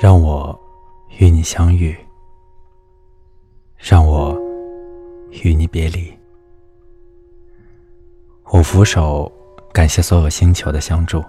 [0.00, 0.56] 让我
[1.18, 1.92] 与你相遇，
[3.76, 4.38] 让我
[5.42, 6.16] 与你别离。
[8.44, 9.30] 我俯首
[9.72, 11.20] 感谢所有星球的相助，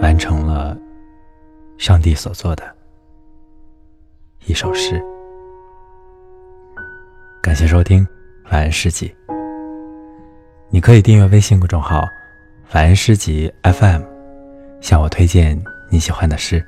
[0.00, 0.76] 完成了
[1.78, 2.64] 上帝所做的
[4.46, 5.00] 一首诗。
[7.40, 8.04] 感谢收听
[8.50, 9.14] 晚安诗集。
[10.68, 12.02] 你可以订阅微信公众号
[12.74, 14.02] “晚安诗集 FM”，
[14.80, 16.60] 向我推荐你喜欢的诗。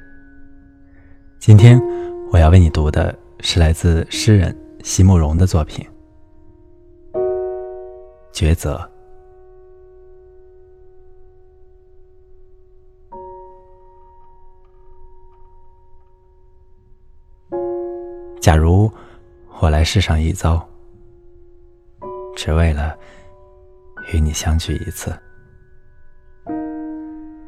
[1.46, 1.78] 今天
[2.32, 5.86] 我要为你读的是来自诗人席慕容的作品
[8.32, 8.80] 《抉择》。
[18.40, 18.90] 假如
[19.60, 20.66] 我来世上一遭，
[22.34, 22.96] 只为了
[24.14, 25.14] 与你相聚一次，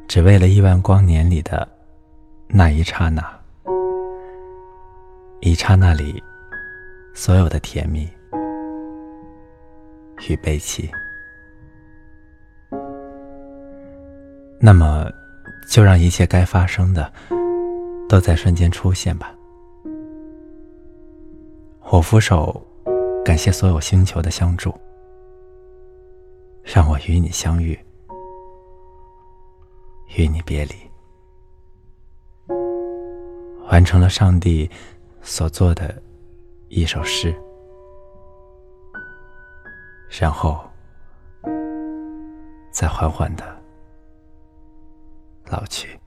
[0.07, 1.67] 只为了亿万光年里的
[2.47, 3.36] 那一刹那。
[5.39, 6.21] 一刹那里，
[7.13, 8.09] 所有的甜蜜
[10.27, 10.89] 与悲戚，
[14.59, 15.09] 那么
[15.69, 17.11] 就让一切该发生的
[18.09, 19.33] 都在瞬间出现吧。
[21.91, 22.61] 我俯首，
[23.23, 24.73] 感谢所有星球的相助，
[26.63, 27.77] 让我与你相遇，
[30.17, 30.75] 与你别离，
[33.69, 34.69] 完成了上帝。
[35.29, 35.93] 所做的
[36.69, 37.35] 一首诗，
[40.21, 40.57] 然后
[42.71, 43.43] 再缓缓的
[45.51, 45.99] 老去。